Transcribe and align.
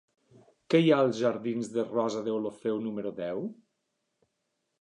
Què 0.73 0.79
hi 0.85 0.89
ha 0.93 0.97
als 1.07 1.19
jardins 1.25 1.69
de 1.75 1.85
Rosa 1.91 2.25
Deulofeu 2.31 2.81
número 2.89 3.15
deu? 3.23 3.47